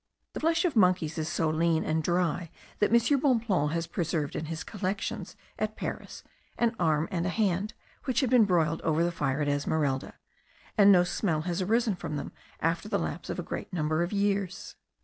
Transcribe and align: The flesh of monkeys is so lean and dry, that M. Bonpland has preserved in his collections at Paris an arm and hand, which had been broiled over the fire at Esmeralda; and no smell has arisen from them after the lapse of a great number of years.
The 0.33 0.39
flesh 0.39 0.65
of 0.65 0.75
monkeys 0.75 1.19
is 1.19 1.29
so 1.29 1.51
lean 1.51 1.83
and 1.83 2.01
dry, 2.01 2.49
that 2.79 2.89
M. 2.91 3.19
Bonpland 3.19 3.71
has 3.73 3.85
preserved 3.85 4.35
in 4.35 4.45
his 4.45 4.63
collections 4.63 5.35
at 5.59 5.75
Paris 5.77 6.23
an 6.57 6.75
arm 6.79 7.07
and 7.11 7.27
hand, 7.27 7.75
which 8.05 8.21
had 8.21 8.31
been 8.31 8.45
broiled 8.45 8.81
over 8.81 9.03
the 9.03 9.11
fire 9.11 9.41
at 9.41 9.47
Esmeralda; 9.47 10.15
and 10.75 10.91
no 10.91 11.03
smell 11.03 11.41
has 11.41 11.61
arisen 11.61 11.95
from 11.95 12.15
them 12.15 12.31
after 12.59 12.89
the 12.89 12.97
lapse 12.97 13.29
of 13.29 13.37
a 13.37 13.43
great 13.43 13.71
number 13.71 14.01
of 14.01 14.11
years. 14.11 14.75